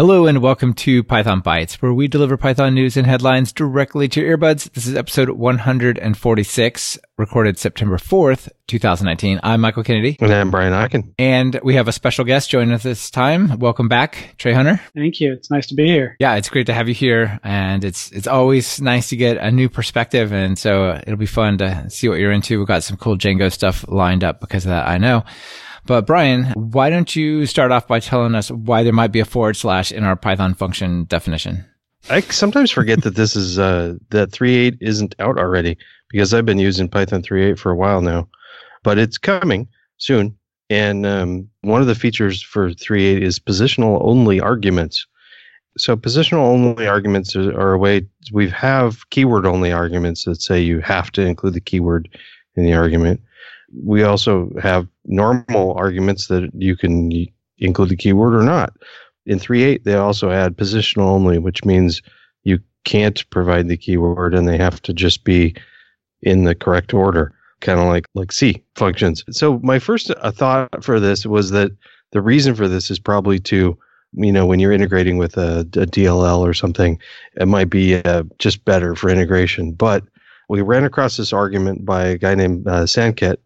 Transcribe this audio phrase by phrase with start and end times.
[0.00, 4.22] Hello and welcome to Python Bytes, where we deliver Python news and headlines directly to
[4.22, 4.72] your earbuds.
[4.72, 9.40] This is episode 146, recorded September 4th, 2019.
[9.42, 10.16] I'm Michael Kennedy.
[10.18, 11.12] And I'm Brian Okken.
[11.18, 13.58] And we have a special guest joining us this time.
[13.58, 14.80] Welcome back, Trey Hunner.
[14.94, 15.34] Thank you.
[15.34, 16.16] It's nice to be here.
[16.18, 17.38] Yeah, it's great to have you here.
[17.44, 20.32] And it's, it's always nice to get a new perspective.
[20.32, 22.58] And so it'll be fun to see what you're into.
[22.58, 25.24] We've got some cool Django stuff lined up because of that, I know.
[25.90, 29.24] But Brian, why don't you start off by telling us why there might be a
[29.24, 31.64] forward slash in our Python function definition?
[32.08, 35.76] I sometimes forget that this is uh, that 3.8 isn't out already
[36.08, 38.28] because I've been using Python 3.8 for a while now,
[38.84, 39.66] but it's coming
[39.96, 40.38] soon.
[40.70, 45.04] And um, one of the features for 3.8 is positional only arguments.
[45.76, 50.60] So positional only arguments are, are a way we have keyword only arguments that say
[50.60, 52.08] you have to include the keyword
[52.54, 53.20] in the argument
[53.72, 57.10] we also have normal arguments that you can
[57.58, 58.72] include the keyword or not.
[59.26, 62.02] In 3.8, they also add positional only, which means
[62.42, 65.54] you can't provide the keyword and they have to just be
[66.22, 69.24] in the correct order, kind of like, like C functions.
[69.30, 71.70] So my first uh, thought for this was that
[72.12, 73.78] the reason for this is probably to,
[74.14, 76.98] you know, when you're integrating with a, a DLL or something,
[77.36, 79.72] it might be uh, just better for integration.
[79.72, 80.04] But
[80.48, 83.36] we ran across this argument by a guy named uh, Sanket,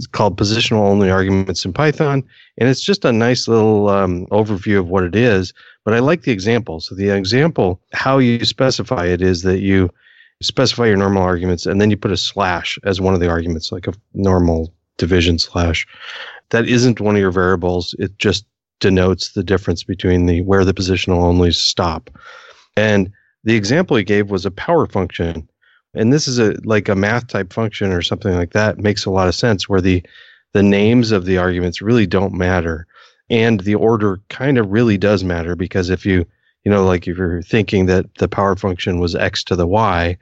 [0.00, 2.24] it's called Positional Only Arguments in Python,
[2.56, 5.52] and it's just a nice little um, overview of what it is.
[5.84, 6.80] But I like the example.
[6.80, 9.90] So the example, how you specify it, is that you
[10.40, 13.72] specify your normal arguments, and then you put a slash as one of the arguments,
[13.72, 15.86] like a normal division slash.
[16.48, 17.94] That isn't one of your variables.
[17.98, 18.46] It just
[18.78, 22.08] denotes the difference between the where the positional onlys stop.
[22.74, 23.12] And
[23.44, 25.46] the example he gave was a power function
[25.94, 29.10] and this is a like a math type function or something like that makes a
[29.10, 30.02] lot of sense where the
[30.52, 32.86] the names of the arguments really don't matter.
[33.28, 36.26] And the order kind of really does matter because if you
[36.64, 40.16] you know like if you're thinking that the power function was x to the y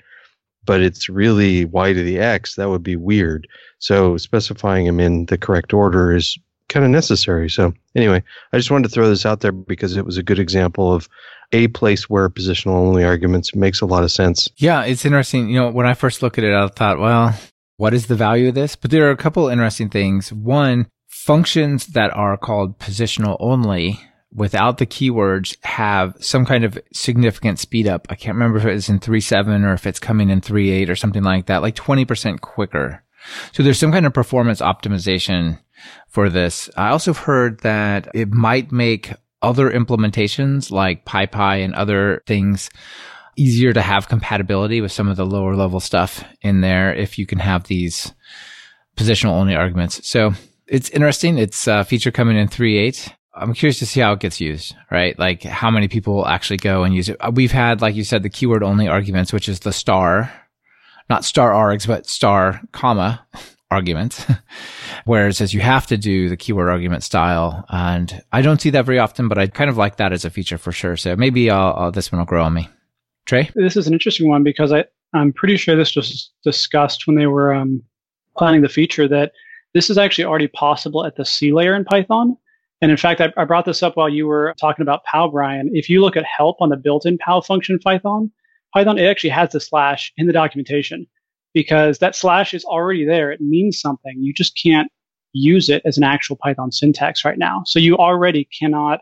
[0.64, 3.48] but it's really y to the x that would be weird.
[3.78, 8.70] So specifying them in the correct order is kind of necessary so anyway i just
[8.70, 11.08] wanted to throw this out there because it was a good example of
[11.52, 14.50] a place where positional only arguments makes a lot of sense.
[14.56, 15.48] Yeah, it's interesting.
[15.48, 17.34] You know, when I first looked at it, I thought, well,
[17.76, 18.76] what is the value of this?
[18.76, 20.32] But there are a couple interesting things.
[20.32, 24.00] One, functions that are called positional only
[24.30, 28.06] without the keywords have some kind of significant speed up.
[28.10, 31.22] I can't remember if it's in 3.7 or if it's coming in 3.8 or something
[31.22, 33.02] like that, like 20% quicker.
[33.52, 35.58] So there's some kind of performance optimization
[36.08, 36.70] for this.
[36.76, 39.12] I also heard that it might make
[39.42, 42.70] other implementations like PyPy and other things
[43.36, 47.26] easier to have compatibility with some of the lower level stuff in there if you
[47.26, 48.12] can have these
[48.96, 50.06] positional only arguments.
[50.08, 50.32] So
[50.66, 51.38] it's interesting.
[51.38, 53.12] It's a feature coming in 3.8.
[53.34, 55.16] I'm curious to see how it gets used, right?
[55.16, 57.16] Like how many people actually go and use it.
[57.20, 60.32] Uh, we've had, like you said, the keyword only arguments, which is the star,
[61.08, 63.24] not star args, but star comma
[63.70, 64.26] argument.
[65.04, 67.64] Whereas as you have to do the keyword argument style.
[67.68, 70.30] And I don't see that very often, but I kind of like that as a
[70.30, 70.96] feature for sure.
[70.96, 72.68] So maybe I'll, I'll, this one will grow on me.
[73.26, 73.50] Trey?
[73.54, 77.26] This is an interesting one because I, I'm pretty sure this was discussed when they
[77.26, 77.82] were um,
[78.36, 79.32] planning the feature that
[79.74, 82.36] this is actually already possible at the C layer in Python.
[82.80, 85.70] And in fact, I, I brought this up while you were talking about POW, Brian.
[85.72, 88.30] If you look at help on the built-in POW function in Python,
[88.72, 91.06] Python, it actually has the slash in the documentation
[91.54, 93.30] because that slash is already there.
[93.30, 94.16] It means something.
[94.18, 94.90] You just can't
[95.32, 97.62] use it as an actual Python syntax right now.
[97.66, 99.00] So you already cannot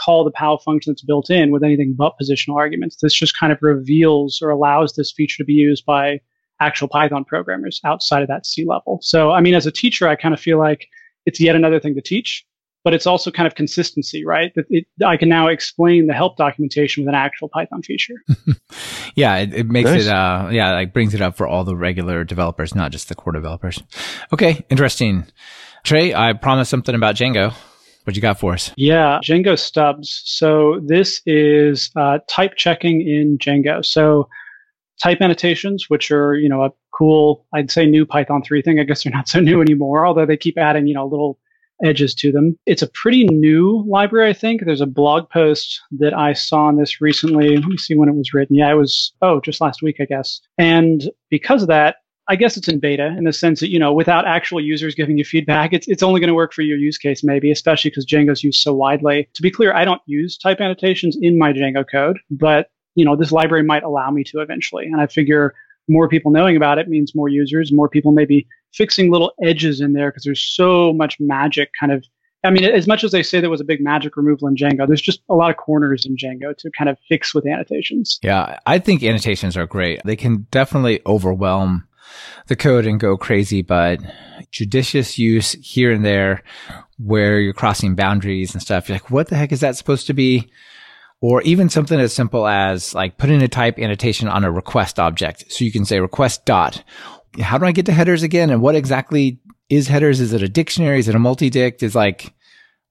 [0.00, 2.96] call the POW function that's built in with anything but positional arguments.
[3.00, 6.20] This just kind of reveals or allows this feature to be used by
[6.60, 8.98] actual Python programmers outside of that C level.
[9.02, 10.86] So, I mean, as a teacher, I kind of feel like
[11.26, 12.44] it's yet another thing to teach
[12.84, 14.52] but it's also kind of consistency, right?
[14.54, 18.14] That it, I can now explain the help documentation with an actual Python feature.
[19.14, 20.06] yeah, it, it makes nice.
[20.06, 23.14] it, uh, yeah, like brings it up for all the regular developers, not just the
[23.14, 23.82] core developers.
[24.32, 25.26] Okay, interesting.
[25.84, 27.52] Trey, I promised something about Django.
[28.04, 28.72] What you got for us?
[28.76, 30.22] Yeah, Django stubs.
[30.24, 33.84] So this is uh, type checking in Django.
[33.84, 34.28] So
[35.02, 38.80] type annotations, which are you know a cool, I'd say new Python three thing.
[38.80, 41.38] I guess they're not so new anymore, although they keep adding you know little
[41.84, 42.58] edges to them.
[42.66, 44.64] It's a pretty new library, I think.
[44.64, 47.56] There's a blog post that I saw on this recently.
[47.56, 48.56] Let me see when it was written.
[48.56, 50.40] Yeah, it was, oh, just last week, I guess.
[50.56, 51.96] And because of that,
[52.30, 55.16] I guess it's in beta in the sense that, you know, without actual users giving
[55.16, 58.04] you feedback, it's, it's only going to work for your use case, maybe, especially because
[58.04, 59.28] Django's used so widely.
[59.32, 63.16] To be clear, I don't use type annotations in my Django code, but, you know,
[63.16, 64.84] this library might allow me to eventually.
[64.84, 65.54] And I figure
[65.88, 69.92] more people knowing about it means more users, more people maybe fixing little edges in
[69.92, 72.04] there because there's so much magic kind of
[72.44, 74.86] I mean, as much as they say there was a big magic removal in Django,
[74.86, 78.20] there's just a lot of corners in Django to kind of fix with annotations.
[78.22, 80.00] Yeah, I think annotations are great.
[80.04, 81.88] They can definitely overwhelm
[82.46, 83.98] the code and go crazy, but
[84.50, 86.42] judicious use here and there
[86.98, 88.88] where you're crossing boundaries and stuff.
[88.88, 90.50] You're like, what the heck is that supposed to be?
[91.20, 95.50] Or even something as simple as like putting a type annotation on a request object.
[95.50, 96.84] So you can say request dot.
[97.40, 98.50] How do I get to headers again?
[98.50, 99.38] And what exactly
[99.68, 100.20] is headers?
[100.20, 100.98] Is it a dictionary?
[100.98, 101.82] Is it a multi-dict?
[101.82, 102.34] Is like,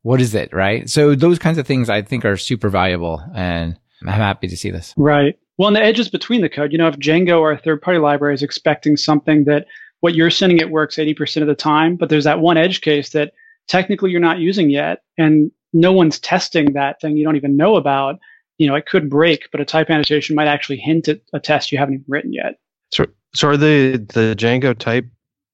[0.04, 0.54] what is it?
[0.54, 0.90] Right.
[0.90, 4.72] So those kinds of things I think are super valuable and I'm happy to see
[4.72, 4.94] this.
[4.98, 5.38] Right.
[5.58, 8.00] Well, and the edges between the code, you know, if Django or a third party
[8.00, 9.66] library is expecting something that
[10.02, 13.10] what you're sending it works 80% of the time, but there's that one edge case
[13.10, 13.34] that
[13.68, 17.76] technically you're not using yet and no one's testing that thing you don't even know
[17.76, 18.20] about,
[18.60, 21.72] you know, it could break, but a type annotation might actually hint at a test
[21.72, 22.60] you haven't even written yet.
[22.92, 23.06] So,
[23.38, 25.06] so are the the Django type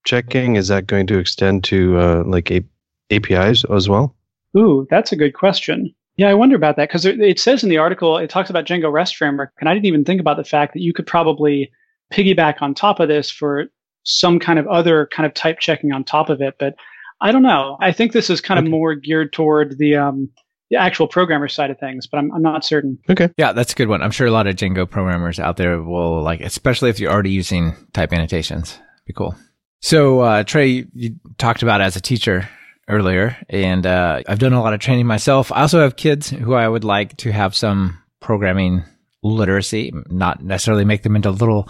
[0.06, 2.64] checking is that going to extend to uh, like a-
[3.10, 4.16] APIs as well?
[4.56, 5.94] Ooh, that's a good question.
[6.16, 8.90] Yeah, I wonder about that because it says in the article it talks about Django
[8.90, 11.70] REST framework, and I didn't even think about the fact that you could probably
[12.10, 13.66] piggyback on top of this for
[14.04, 16.54] some kind of other kind of type checking on top of it.
[16.58, 16.76] But
[17.20, 17.76] I don't know.
[17.80, 18.66] I think this is kind okay.
[18.66, 20.30] of more geared toward the um,
[20.74, 22.98] the actual programmer side of things, but I'm, I'm not certain.
[23.08, 23.30] Okay.
[23.38, 24.02] Yeah, that's a good one.
[24.02, 27.30] I'm sure a lot of Django programmers out there will like, especially if you're already
[27.30, 28.78] using type annotations.
[29.06, 29.36] Be cool.
[29.80, 32.48] So, uh, Trey, you talked about as a teacher
[32.88, 35.52] earlier, and uh, I've done a lot of training myself.
[35.52, 38.82] I also have kids who I would like to have some programming
[39.22, 41.68] literacy, not necessarily make them into little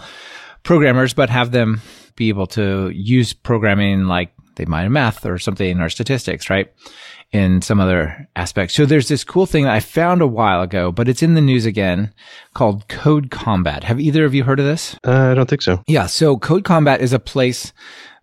[0.63, 1.81] programmers, but have them
[2.15, 6.71] be able to use programming like they might in math or something or statistics, right?
[7.31, 8.75] In some other aspects.
[8.75, 11.41] So there's this cool thing that I found a while ago, but it's in the
[11.41, 12.13] news again
[12.53, 13.83] called Code Combat.
[13.83, 14.95] Have either of you heard of this?
[15.03, 15.83] Uh, I don't think so.
[15.87, 16.05] Yeah.
[16.05, 17.73] So Code Combat is a place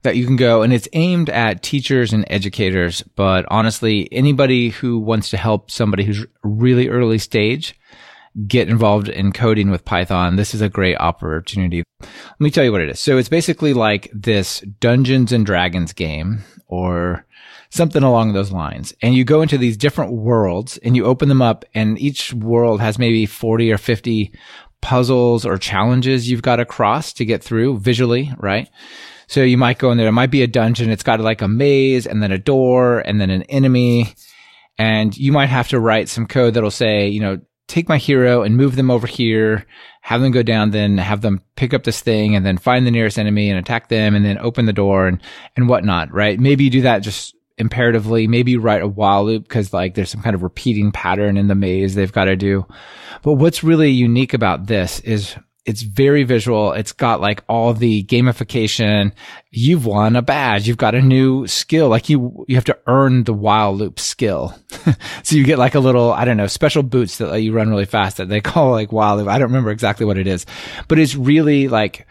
[0.02, 3.02] that you can go and it's aimed at teachers and educators.
[3.14, 7.78] But honestly, anybody who wants to help somebody who's really early stage
[8.46, 11.82] get involved in coding with Python, this is a great opportunity.
[12.00, 13.00] Let me tell you what it is.
[13.00, 17.26] So it's basically like this Dungeons and Dragons game or
[17.70, 18.94] something along those lines.
[19.02, 22.80] And you go into these different worlds and you open them up and each world
[22.80, 24.32] has maybe 40 or 50
[24.80, 28.68] puzzles or challenges you've got to cross to get through visually, right?
[29.26, 30.08] So you might go in there.
[30.08, 30.90] It might be a dungeon.
[30.90, 34.14] It's got like a maze and then a door and then an enemy.
[34.76, 37.38] And you might have to write some code that'll say, you know,
[37.72, 39.66] take my hero and move them over here,
[40.02, 42.90] have them go down, then have them pick up this thing and then find the
[42.90, 45.22] nearest enemy and attack them and then open the door and,
[45.56, 46.38] and whatnot, right?
[46.38, 48.26] Maybe you do that just imperatively.
[48.26, 51.48] Maybe you write a while loop because like there's some kind of repeating pattern in
[51.48, 52.66] the maze they've got to do.
[53.22, 55.34] But what's really unique about this is
[55.64, 56.72] it's very visual.
[56.72, 59.12] It's got like all the gamification.
[59.50, 60.66] You've won a badge.
[60.66, 61.88] You've got a new skill.
[61.88, 64.56] Like you, you have to earn the while loop skill.
[65.22, 67.70] so you get like a little, I don't know, special boots that let you run
[67.70, 69.28] really fast that they call like while loop.
[69.28, 70.46] I don't remember exactly what it is,
[70.88, 72.08] but it's really like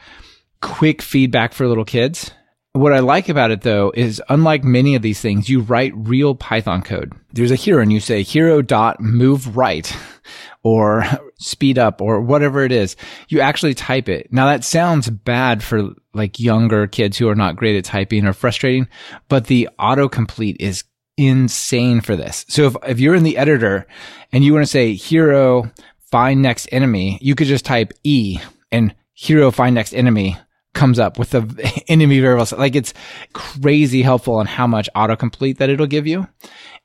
[0.61, 2.31] quick feedback for little kids.
[2.73, 6.35] What I like about it though is unlike many of these things, you write real
[6.35, 7.11] Python code.
[7.33, 9.93] There's a hero and you say hero dot move right
[10.63, 11.03] or
[11.41, 12.95] speed up or whatever it is.
[13.29, 14.31] You actually type it.
[14.31, 18.33] Now that sounds bad for like younger kids who are not great at typing or
[18.33, 18.87] frustrating,
[19.27, 20.83] but the autocomplete is
[21.17, 22.45] insane for this.
[22.47, 23.87] So if, if you're in the editor
[24.31, 25.71] and you want to say hero
[26.11, 28.39] find next enemy, you could just type E
[28.71, 30.37] and hero find next enemy
[30.73, 32.47] comes up with the enemy variable.
[32.57, 32.93] Like it's
[33.33, 36.27] crazy helpful on how much autocomplete that it'll give you.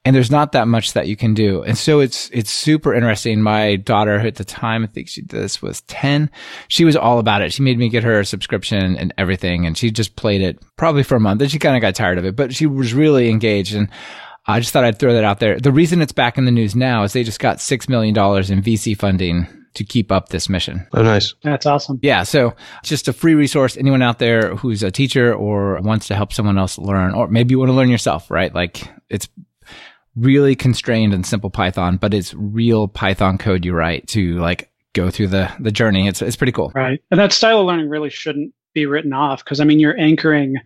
[0.06, 1.64] And there's not that much that you can do.
[1.64, 3.42] And so it's, it's super interesting.
[3.42, 6.30] My daughter at the time, I think she, this was 10.
[6.68, 7.52] She was all about it.
[7.52, 9.66] She made me get her a subscription and everything.
[9.66, 11.40] And she just played it probably for a month.
[11.40, 13.74] Then she kind of got tired of it, but she was really engaged.
[13.74, 13.90] And
[14.46, 15.58] I just thought I'd throw that out there.
[15.58, 18.62] The reason it's back in the news now is they just got $6 million in
[18.62, 20.86] VC funding to keep up this mission.
[20.92, 21.34] Oh, nice.
[21.42, 21.98] That's awesome.
[22.00, 22.22] Yeah.
[22.22, 23.76] So just a free resource.
[23.76, 27.54] Anyone out there who's a teacher or wants to help someone else learn, or maybe
[27.54, 28.54] you want to learn yourself, right?
[28.54, 29.28] Like it's
[30.16, 35.10] really constrained and simple Python, but it's real Python code you write to like go
[35.10, 36.08] through the, the journey.
[36.08, 36.72] It's, it's pretty cool.
[36.74, 37.02] Right.
[37.10, 40.56] And that style of learning really shouldn't be written off because I mean, you're anchoring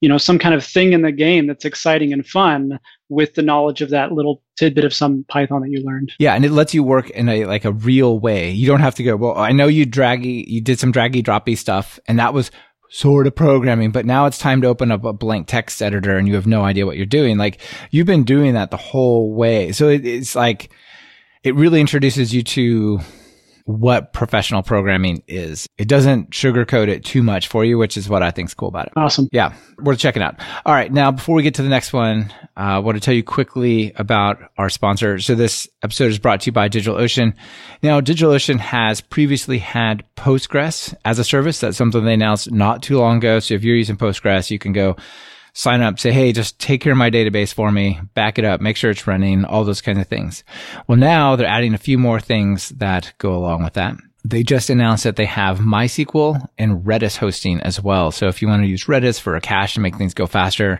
[0.00, 3.42] you know some kind of thing in the game that's exciting and fun with the
[3.42, 6.74] knowledge of that little tidbit of some python that you learned yeah and it lets
[6.74, 9.52] you work in a like a real way you don't have to go well i
[9.52, 12.50] know you draggy you did some draggy droppy stuff and that was
[12.88, 16.28] sort of programming but now it's time to open up a blank text editor and
[16.28, 17.36] you have no idea what you're doing.
[17.36, 19.72] Like you've been doing that the whole way.
[19.72, 20.70] So it, it's like
[21.42, 23.00] it really introduces you to
[23.66, 25.66] what professional programming is.
[25.76, 28.68] It doesn't sugarcoat it too much for you, which is what I think is cool
[28.68, 28.92] about it.
[28.96, 29.28] Awesome.
[29.32, 30.36] Yeah, worth checking out.
[30.64, 30.90] All right.
[30.90, 33.92] Now, before we get to the next one, uh, I want to tell you quickly
[33.96, 35.18] about our sponsor.
[35.18, 37.34] So this episode is brought to you by DigitalOcean.
[37.82, 41.58] Now, DigitalOcean has previously had Postgres as a service.
[41.58, 43.40] That's something they announced not too long ago.
[43.40, 44.96] So if you're using Postgres, you can go
[45.56, 48.60] sign up, say, Hey, just take care of my database for me, back it up,
[48.60, 50.44] make sure it's running, all those kinds of things.
[50.86, 53.96] Well, now they're adding a few more things that go along with that.
[54.22, 58.10] They just announced that they have MySQL and Redis hosting as well.
[58.10, 60.78] So if you want to use Redis for a cache to make things go faster,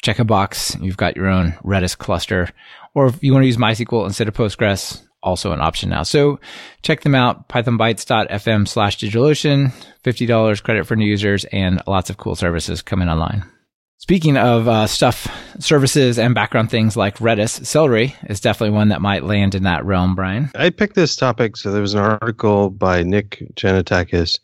[0.00, 0.76] check a box.
[0.80, 2.48] You've got your own Redis cluster.
[2.94, 6.04] Or if you want to use MySQL instead of Postgres, also an option now.
[6.04, 6.40] So
[6.82, 12.36] check them out, pythonbytes.fm slash DigitalOcean, $50 credit for new users and lots of cool
[12.36, 13.44] services coming online.
[14.00, 15.26] Speaking of uh, stuff,
[15.58, 19.84] services, and background things like Redis, Celery is definitely one that might land in that
[19.84, 20.50] realm, Brian.
[20.54, 21.56] I picked this topic.
[21.56, 24.38] So there was an article by Nick Janetakis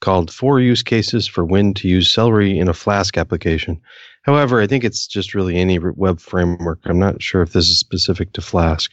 [0.00, 3.80] called Four Use Cases for When to Use Celery in a Flask Application.
[4.24, 6.80] However, I think it's just really any web framework.
[6.84, 8.92] I'm not sure if this is specific to Flask,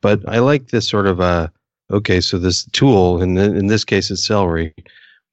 [0.00, 1.48] but I like this sort of uh,
[1.90, 4.74] okay, so this tool, in, the, in this case, it's Celery.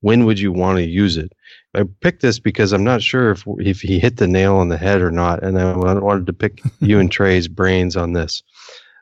[0.01, 1.31] When would you want to use it?
[1.75, 4.77] I picked this because I'm not sure if if he hit the nail on the
[4.77, 8.43] head or not, and I wanted to pick you and Trey's brains on this.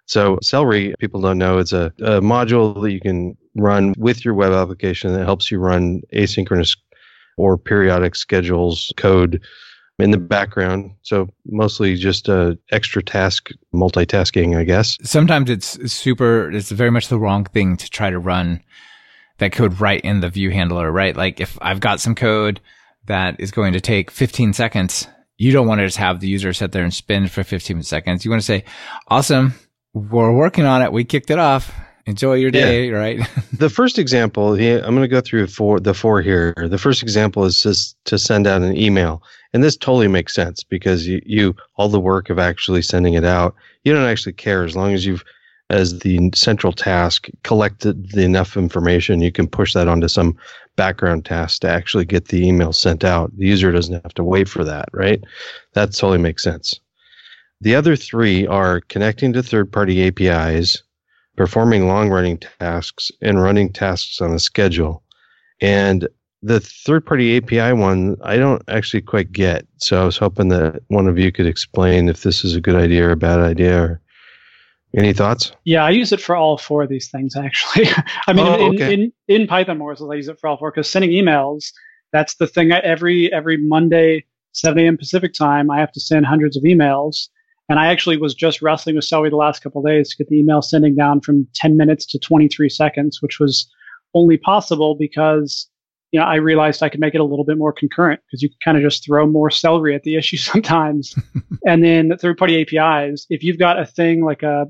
[0.07, 4.33] So Celery, people don't know, it's a, a module that you can run with your
[4.33, 6.77] web application that helps you run asynchronous
[7.37, 9.41] or periodic schedules code
[9.97, 10.91] in the background.
[11.01, 14.97] So mostly just uh, extra task multitasking, I guess.
[15.03, 18.61] Sometimes it's super, it's very much the wrong thing to try to run
[19.37, 21.15] that code right in the view handler, right?
[21.15, 22.61] Like if I've got some code
[23.07, 26.53] that is going to take 15 seconds, you don't want to just have the user
[26.53, 28.23] sit there and spin for 15 seconds.
[28.23, 28.63] You want to say,
[29.07, 29.53] awesome.
[29.93, 30.91] We're working on it.
[30.91, 31.73] We kicked it off.
[32.07, 32.95] Enjoy your day, yeah.
[32.95, 33.29] right?
[33.53, 36.53] the first example, yeah, I'm going to go through four, the four here.
[36.55, 39.23] The first example is just to send out an email.
[39.53, 43.25] And this totally makes sense because you, you, all the work of actually sending it
[43.25, 45.23] out, you don't actually care as long as you've
[45.69, 50.37] as the central task, collected enough information, you can push that onto some
[50.75, 53.35] background task to actually get the email sent out.
[53.37, 55.23] The user doesn't have to wait for that, right?
[55.73, 56.79] That totally makes sense.
[57.61, 60.83] The other three are connecting to third party APIs,
[61.35, 65.03] performing long running tasks, and running tasks on a schedule.
[65.61, 66.07] And
[66.43, 69.65] the third party API one, I don't actually quite get.
[69.77, 72.75] So I was hoping that one of you could explain if this is a good
[72.75, 74.01] idea or a bad idea or
[74.95, 75.51] any thoughts?
[75.63, 77.87] Yeah, I use it for all four of these things actually.
[78.27, 78.93] I mean, oh, in, okay.
[78.93, 81.71] in, in, Python morsels, I use it for all four because sending emails,
[82.11, 82.71] that's the thing.
[82.71, 84.97] Every every Monday, 7 a.m.
[84.97, 87.27] Pacific time, I have to send hundreds of emails.
[87.67, 90.39] And I actually was just wrestling with Celery the last couple days to get the
[90.39, 93.67] email sending down from 10 minutes to 23 seconds, which was
[94.13, 95.67] only possible because
[96.11, 98.49] you know, I realized I could make it a little bit more concurrent because you
[98.49, 101.13] can kind of just throw more celery at the issue sometimes.
[101.67, 104.65] and then third party APIs, if you've got a thing like a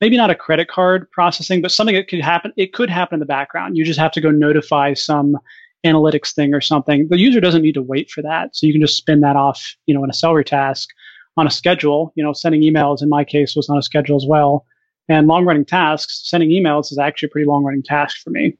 [0.00, 2.52] maybe not a credit card processing, but something that could happen.
[2.56, 3.76] It could happen in the background.
[3.76, 5.36] You just have to go notify some
[5.84, 7.08] analytics thing or something.
[7.08, 8.54] The user doesn't need to wait for that.
[8.54, 10.88] So you can just spin that off, you know, in a Celery task
[11.36, 12.12] on a schedule.
[12.16, 14.66] You know, sending emails in my case was on a schedule as well.
[15.08, 18.56] And long running tasks, sending emails is actually a pretty long running task for me.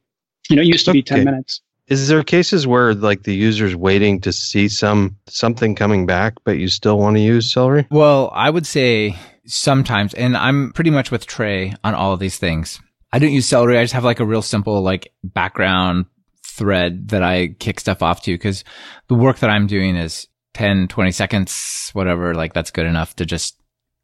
[0.49, 1.61] You know, it used to be 10 minutes.
[1.91, 6.57] Is there cases where like the user's waiting to see some something coming back, but
[6.57, 7.89] you still want to use Celery?
[7.91, 12.39] Well, I would say sometimes, and I'm pretty much with Trey on all of these
[12.39, 12.81] things.
[13.13, 13.77] I don't use Celery.
[13.77, 16.07] I just have like a real simple like background
[16.47, 18.63] thread that I kick stuff off to because
[19.09, 22.35] the work that I'm doing is 10, 20 seconds, whatever.
[22.35, 23.57] Like that's good enough to just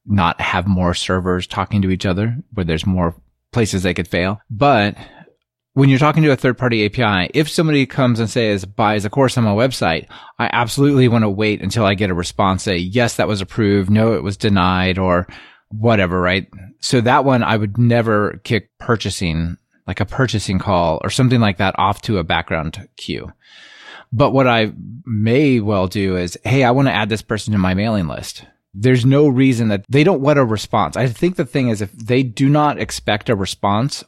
[0.07, 3.15] not have more servers talking to each other where there's more
[3.53, 4.41] places they could fail.
[4.51, 4.97] But
[5.77, 9.11] when you're talking to a third party API, if somebody comes and says, buys a
[9.11, 12.79] course on my website, I absolutely want to wait until I get a response say,
[12.79, 13.91] yes, that was approved.
[13.91, 15.27] No, it was denied or
[15.69, 16.49] whatever, right?
[16.81, 21.59] So that one, I would never kick purchasing, like a purchasing call or something like
[21.59, 23.31] that off to a background queue.
[24.11, 24.73] But what I
[25.05, 28.47] may well do is, Hey, I want to add this person to my mailing list.
[28.73, 30.97] There's no reason that they don't want a response.
[30.97, 34.03] I think the thing is if they do not expect a response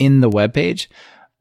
[0.00, 0.90] in the web page,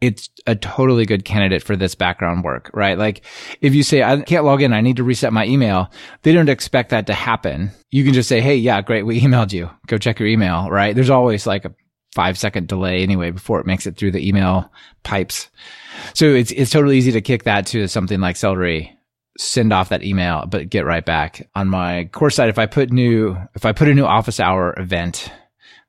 [0.01, 2.97] it's a totally good candidate for this background work, right?
[2.97, 3.23] Like
[3.61, 5.91] if you say, I can't log in, I need to reset my email,
[6.23, 7.71] they don't expect that to happen.
[7.91, 9.05] You can just say, Hey, yeah, great.
[9.05, 9.69] We emailed you.
[9.85, 10.95] Go check your email, right?
[10.95, 11.75] There's always like a
[12.13, 14.69] five second delay anyway before it makes it through the email
[15.03, 15.49] pipes.
[16.15, 18.97] So it's, it's totally easy to kick that to something like Celery,
[19.37, 22.49] send off that email, but get right back on my course site.
[22.49, 25.31] If I put new, if I put a new office hour event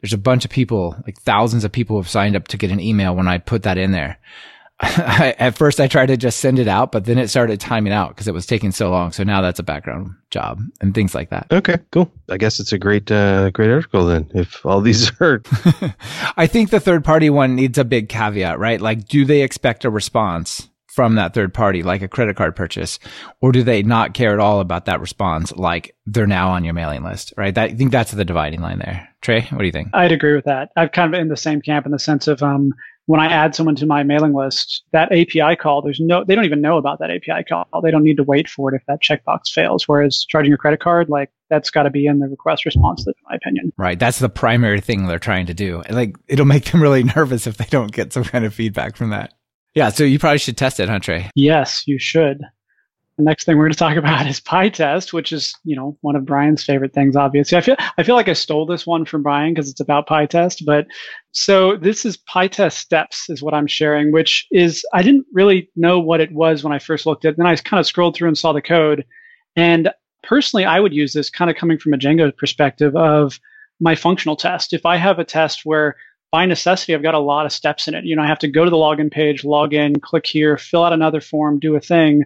[0.03, 2.81] there's a bunch of people, like thousands of people have signed up to get an
[2.81, 4.19] email when I put that in there.
[4.81, 7.93] I, at first I tried to just send it out, but then it started timing
[7.93, 9.13] out because it was taking so long.
[9.13, 11.47] So now that's a background job and things like that.
[11.53, 12.11] Okay, cool.
[12.29, 14.29] I guess it's a great, uh, great article then.
[14.35, 15.41] If all these are,
[16.37, 18.81] I think the third party one needs a big caveat, right?
[18.81, 20.69] Like, do they expect a response?
[20.93, 22.99] From that third party, like a credit card purchase,
[23.41, 26.75] or do they not care at all about that response, like they're now on your
[26.75, 27.55] mailing list, right?
[27.55, 29.09] That, I think that's the dividing line there.
[29.23, 29.89] Trey, what do you think?
[29.95, 30.71] I'd agree with that.
[30.77, 32.75] I've kind of in the same camp in the sense of um,
[33.07, 36.45] when I add someone to my mailing list, that API call, there's no, they don't
[36.45, 37.67] even know about that API call.
[37.83, 39.89] They don't need to wait for it if that checkbox fails.
[39.89, 43.15] Whereas charging your credit card, like that's got to be in the request response, in
[43.29, 43.73] my opinion.
[43.79, 43.99] Right.
[43.99, 45.83] That's the primary thing they're trying to do.
[45.89, 49.11] Like it'll make them really nervous if they don't get some kind of feedback from
[49.11, 49.33] that.
[49.75, 51.31] Yeah, so you probably should test it, huh, Trey?
[51.35, 52.43] Yes, you should.
[53.19, 56.17] The next thing we're going to talk about is PyTest, which is you know one
[56.17, 57.17] of Brian's favorite things.
[57.17, 60.09] Obviously, I feel I feel like I stole this one from Brian because it's about
[60.09, 60.65] PyTest.
[60.65, 60.87] But
[61.33, 65.99] so this is PyTest steps, is what I'm sharing, which is I didn't really know
[65.99, 67.37] what it was when I first looked at it.
[67.37, 69.05] Then I kind of scrolled through and saw the code,
[69.57, 69.91] and
[70.23, 73.39] personally, I would use this kind of coming from a Django perspective of
[73.81, 74.73] my functional test.
[74.73, 75.97] If I have a test where
[76.33, 78.05] by necessity, I've got a lot of steps in it.
[78.05, 80.83] You know, I have to go to the login page, log in, click here, fill
[80.83, 82.25] out another form, do a thing.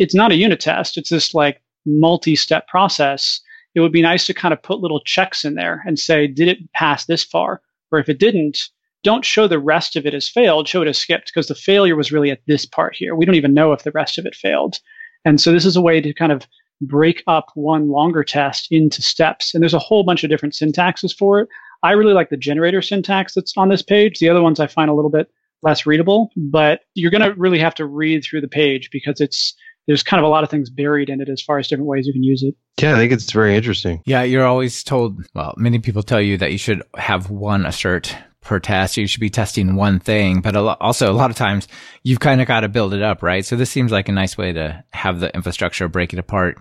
[0.00, 0.98] It's not a unit test.
[0.98, 3.40] It's this like multi-step process.
[3.76, 6.48] It would be nice to kind of put little checks in there and say, did
[6.48, 7.62] it pass this far?
[7.92, 8.58] Or if it didn't,
[9.04, 11.94] don't show the rest of it as failed, show it as skipped because the failure
[11.94, 13.14] was really at this part here.
[13.14, 14.80] We don't even know if the rest of it failed.
[15.24, 16.48] And so this is a way to kind of
[16.80, 19.54] break up one longer test into steps.
[19.54, 21.48] And there's a whole bunch of different syntaxes for it.
[21.86, 24.18] I really like the generator syntax that's on this page.
[24.18, 25.28] The other ones I find a little bit
[25.62, 29.54] less readable, but you're going to really have to read through the page because it's
[29.86, 32.06] there's kind of a lot of things buried in it as far as different ways
[32.06, 32.54] you can use it.
[32.80, 34.02] Yeah, I think it's very interesting.
[34.04, 38.16] Yeah, you're always told, well, many people tell you that you should have one assert
[38.40, 38.96] per test.
[38.96, 41.68] You should be testing one thing, but a lo- also a lot of times
[42.02, 43.46] you've kind of got to build it up, right?
[43.46, 46.58] So this seems like a nice way to have the infrastructure break it apart.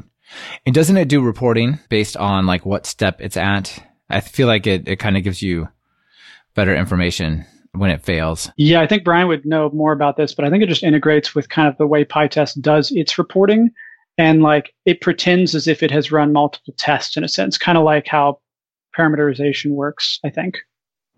[0.65, 3.84] And doesn't it do reporting based on like what step it's at?
[4.09, 5.67] I feel like it, it kind of gives you
[6.53, 8.49] better information when it fails.
[8.57, 11.35] Yeah, I think Brian would know more about this, but I think it just integrates
[11.35, 13.69] with kind of the way PyTest does its reporting.
[14.17, 17.77] And like it pretends as if it has run multiple tests in a sense, kind
[17.77, 18.39] of like how
[18.97, 20.59] parameterization works, I think.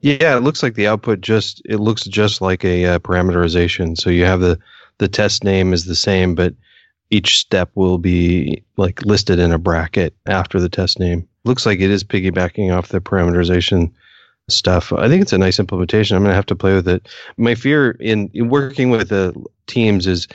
[0.02, 3.97] Yeah, it looks like the output just it looks just like a uh, parameterization.
[3.97, 4.60] So you have the
[4.97, 6.56] the test name is the same, but
[7.10, 11.79] each step will be like listed in a bracket after the test name looks like
[11.79, 13.91] it is piggybacking off the parameterization
[14.49, 14.93] stuff.
[14.93, 16.15] I think it's a nice implementation.
[16.15, 17.07] I'm going to have to play with it.
[17.38, 19.33] My fear in, in working with the
[19.67, 20.27] teams is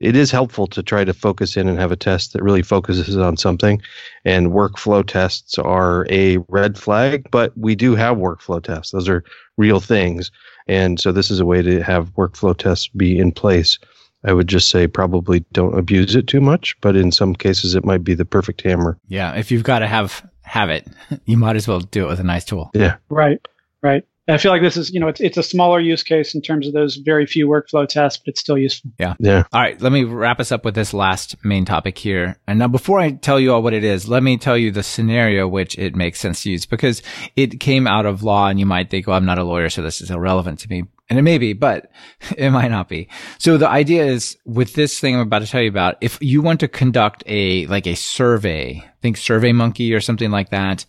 [0.00, 3.16] it is helpful to try to focus in and have a test that really focuses
[3.16, 3.82] on something.
[4.24, 8.92] And workflow tests are a red flag, but we do have workflow tests.
[8.92, 9.24] Those are
[9.56, 10.30] real things.
[10.68, 13.78] And so this is a way to have workflow tests be in place.
[14.24, 17.84] I would just say probably don't abuse it too much, but in some cases it
[17.84, 18.98] might be the perfect hammer.
[19.08, 20.86] Yeah, if you've got to have have it,
[21.24, 22.70] you might as well do it with a nice tool.
[22.74, 22.96] Yeah.
[23.08, 23.40] Right.
[23.82, 24.04] Right.
[24.30, 26.66] I feel like this is, you know, it's it's a smaller use case in terms
[26.66, 28.90] of those very few workflow tests, but it's still useful.
[28.98, 29.14] Yeah.
[29.18, 29.44] Yeah.
[29.52, 29.80] All right.
[29.80, 32.36] Let me wrap us up with this last main topic here.
[32.46, 34.82] And now before I tell you all what it is, let me tell you the
[34.82, 37.02] scenario which it makes sense to use because
[37.36, 39.80] it came out of law and you might think, well, I'm not a lawyer, so
[39.80, 40.84] this is irrelevant to me.
[41.08, 41.90] And it may be, but
[42.36, 43.08] it might not be.
[43.38, 46.42] So the idea is with this thing I'm about to tell you about, if you
[46.42, 50.84] want to conduct a, like a survey, think survey monkey or something like that,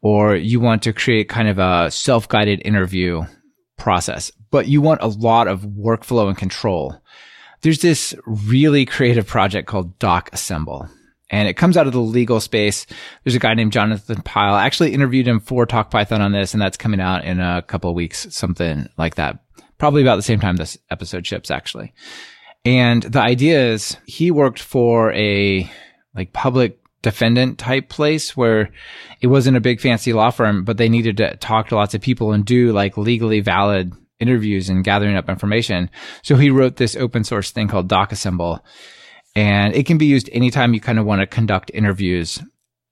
[0.00, 3.22] or you want to create kind of a self-guided interview
[3.78, 6.96] process, but you want a lot of workflow and control.
[7.60, 10.88] There's this really creative project called Doc Assemble
[11.32, 12.86] and it comes out of the legal space.
[13.24, 14.54] There's a guy named Jonathan Pyle.
[14.54, 17.62] I actually interviewed him for Talk Python on this, and that's coming out in a
[17.62, 19.41] couple weeks, something like that
[19.82, 21.92] probably about the same time this episode ships, actually.
[22.64, 25.68] And the idea is he worked for a
[26.14, 28.70] like public defendant type place where
[29.20, 32.00] it wasn't a big fancy law firm, but they needed to talk to lots of
[32.00, 35.90] people and do like legally valid interviews and gathering up information.
[36.22, 38.60] So he wrote this open source thing called DocAssemble
[39.34, 42.40] and it can be used anytime you kind of want to conduct interviews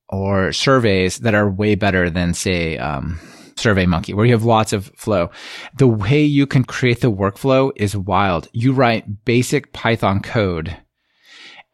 [0.09, 3.21] or surveys that are way better than say, um,
[3.61, 5.31] SurveyMonkey, where you have lots of flow.
[5.79, 8.49] The way you can create the workflow is wild.
[8.53, 10.77] You write basic Python code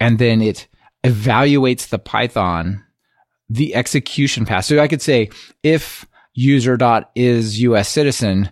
[0.01, 0.68] and then it
[1.05, 2.85] evaluates the Python,
[3.49, 4.64] the execution path.
[4.64, 5.31] So I could say
[5.62, 8.51] if user dot is US citizen,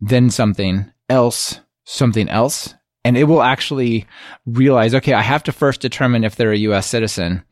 [0.00, 2.74] then something else, something else.
[3.04, 4.06] And it will actually
[4.46, 7.42] realize, okay, I have to first determine if they're a US citizen.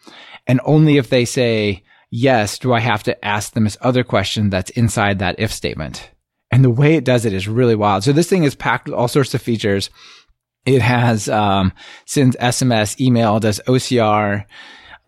[0.46, 4.50] And only if they say yes, do I have to ask them this other question
[4.50, 6.10] that's inside that if statement?
[6.50, 8.02] And the way it does it is really wild.
[8.04, 9.90] So this thing is packed with all sorts of features.
[10.66, 11.72] It has, um,
[12.06, 14.44] sends SMS, email, does OCR.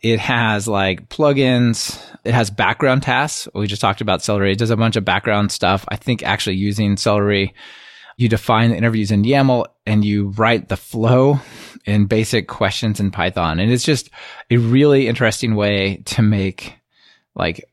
[0.02, 2.00] It has like plugins.
[2.24, 3.48] It has background tasks.
[3.54, 4.52] We just talked about Celery.
[4.52, 5.84] It does a bunch of background stuff.
[5.88, 7.54] I think actually using Celery,
[8.16, 11.40] you define the interviews in YAML and you write the flow
[11.84, 13.58] in basic questions in Python.
[13.58, 14.10] And it's just
[14.50, 16.74] a really interesting way to make
[17.34, 17.64] like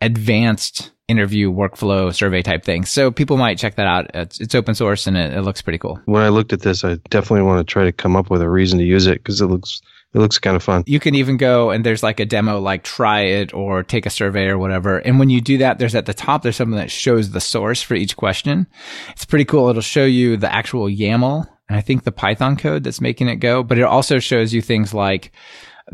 [0.00, 2.88] advanced interview workflow survey type things.
[2.88, 4.10] So people might check that out.
[4.14, 6.00] It's, it's open source and it, it, looks pretty cool.
[6.06, 8.48] When I looked at this, I definitely want to try to come up with a
[8.48, 9.80] reason to use it because it looks
[10.14, 10.84] it looks kind of fun.
[10.86, 14.10] You can even go and there's like a demo, like try it or take a
[14.10, 14.98] survey or whatever.
[14.98, 17.82] And when you do that, there's at the top, there's something that shows the source
[17.82, 18.68] for each question.
[19.10, 19.68] It's pretty cool.
[19.68, 23.36] It'll show you the actual YAML and I think the Python code that's making it
[23.36, 25.32] go, but it also shows you things like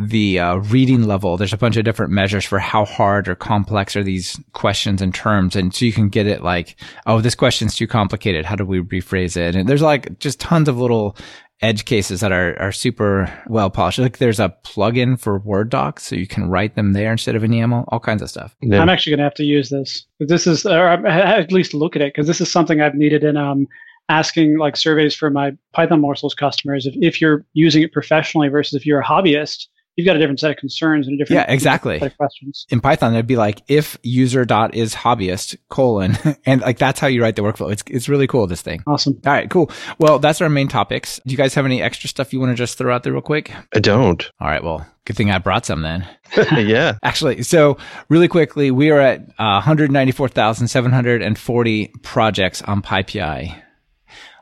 [0.08, 1.36] the uh, reading level.
[1.36, 5.14] There's a bunch of different measures for how hard or complex are these questions and
[5.14, 5.56] terms.
[5.56, 8.44] And so you can get it like, oh, this question's too complicated.
[8.44, 9.54] How do we rephrase it?
[9.54, 11.16] And there's like just tons of little
[11.62, 13.98] edge cases that are, are super well polished.
[13.98, 17.44] Like there's a plugin for Word docs, so you can write them there instead of
[17.44, 18.56] in YAML, all kinds of stuff.
[18.62, 18.80] Yeah.
[18.80, 20.06] I'm actually going to have to use this.
[20.20, 23.36] This is, or at least look at it, because this is something I've needed in
[23.36, 23.68] um,
[24.08, 26.86] asking like surveys for my Python morsels customers.
[26.86, 30.40] If, if you're using it professionally versus if you're a hobbyist, you've got a different
[30.40, 31.98] set of concerns and a different yeah exactly.
[31.98, 32.66] set of questions.
[32.70, 37.07] In python it'd be like if user dot is hobbyist colon and like that's how
[37.07, 37.70] you write the workflow.
[37.72, 38.83] It's, it's really cool this thing.
[38.87, 39.20] Awesome.
[39.26, 39.70] All right cool.
[39.98, 41.20] Well that's our main topics.
[41.26, 43.22] Do you guys have any extra stuff you want to just throw out there real
[43.22, 43.53] quick?
[43.74, 44.31] I don't.
[44.40, 46.07] All right well good thing i brought some then.
[46.53, 46.98] Yeah.
[47.03, 47.76] Actually so
[48.09, 53.61] really quickly we are at uh, 194740 projects on pypi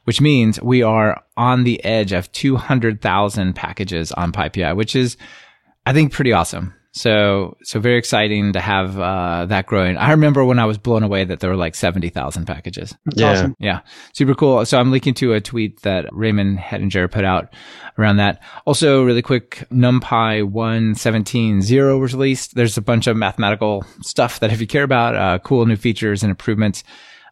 [0.08, 5.18] which means we are on the edge of 200,000 packages on PyPI, which is
[5.84, 6.72] I think pretty awesome.
[6.92, 9.98] So, so very exciting to have uh, that growing.
[9.98, 12.94] I remember when I was blown away that there were like 70,000 packages.
[13.04, 13.32] That's yeah.
[13.32, 13.54] Awesome.
[13.58, 13.80] Yeah.
[14.14, 14.64] Super cool.
[14.64, 17.52] So I'm linking to a tweet that Raymond Hettinger put out
[17.98, 18.42] around that.
[18.64, 22.54] Also, really quick, NumPy 1.17.0 was released.
[22.54, 26.22] There's a bunch of mathematical stuff that if you care about, uh, cool new features
[26.22, 26.82] and improvements,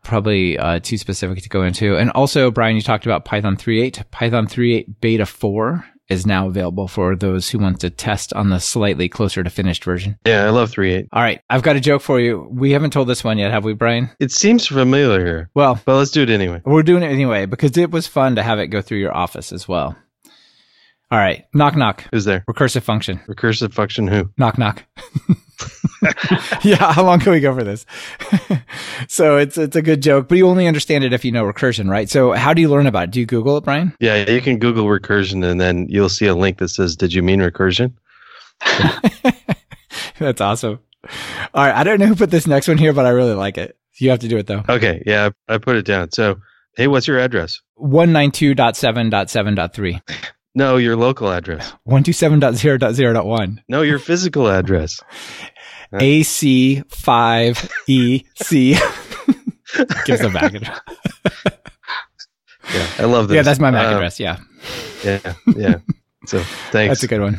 [0.07, 1.97] probably uh, too specific to go into.
[1.97, 4.11] And also, Brian, you talked about Python 3.8.
[4.11, 8.61] Python 3.8 beta 4 is now available for those who want to test on the
[8.61, 10.17] slightly closer to finished version.
[10.25, 11.09] Yeah, I love 3.8.
[11.13, 12.47] All right, I've got a joke for you.
[12.51, 14.11] We haven't told this one yet, have we, Brian?
[14.21, 15.51] It seems familiar.
[15.55, 16.63] Well, but let's do it anyway.
[16.65, 19.53] We're doing it anyway because it was fun to have it go through your office
[19.53, 19.97] as well.
[21.11, 22.05] All right, knock knock.
[22.13, 22.45] Who's there?
[22.49, 23.21] Recursive function.
[23.29, 24.31] Recursive function who?
[24.37, 24.85] Knock knock.
[26.63, 27.87] yeah, how long can we go for this?
[29.09, 31.89] so it's it's a good joke, but you only understand it if you know recursion,
[31.89, 32.09] right?
[32.09, 33.11] So how do you learn about it?
[33.13, 33.95] Do you Google it, Brian?
[34.01, 37.23] Yeah, you can Google recursion, and then you'll see a link that says, "Did you
[37.23, 37.93] mean recursion?"
[40.19, 40.81] That's awesome.
[41.55, 43.59] All right, I don't know who put this next one here, but I really like
[43.59, 43.77] it.
[43.99, 44.63] You have to do it though.
[44.69, 46.13] Okay, yeah, I put it down.
[46.13, 46.41] So,
[46.77, 47.61] hey, what's your address?
[47.79, 50.01] 192.7.7.3.
[50.57, 51.75] No, your local address.
[51.89, 53.59] 127.0.0.1.
[53.69, 54.99] No, your physical address.
[55.93, 57.65] AC5EC.
[60.07, 60.81] Gives a MAC address.
[62.73, 63.37] yeah, I love this.
[63.37, 64.19] Yeah, that's my MAC uh, address.
[64.19, 64.39] Yeah.
[65.05, 65.75] Yeah, yeah.
[66.25, 66.41] So
[66.71, 66.89] thanks.
[66.89, 67.39] That's a good one.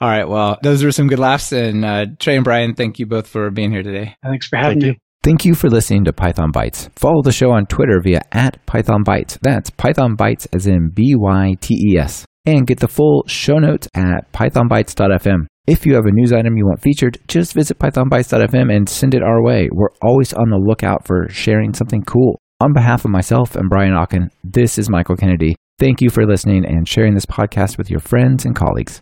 [0.00, 0.28] All right.
[0.28, 1.50] Well, those were some good laughs.
[1.50, 4.16] And uh, Trey and Brian, thank you both for being here today.
[4.22, 4.88] Thanks for having thank me.
[4.88, 4.94] You.
[5.22, 6.90] Thank you for listening to Python Bytes.
[6.94, 9.38] Follow the show on Twitter via at Python Bytes.
[9.40, 13.58] That's Python Bytes as in B Y T E S and get the full show
[13.58, 15.46] notes at pythonbytes.fm.
[15.66, 19.22] If you have a news item you want featured, just visit pythonbytes.fm and send it
[19.22, 19.68] our way.
[19.72, 22.38] We're always on the lookout for sharing something cool.
[22.60, 25.56] On behalf of myself and Brian Okken, this is Michael Kennedy.
[25.78, 29.00] Thank you for listening and sharing this podcast with your friends and colleagues.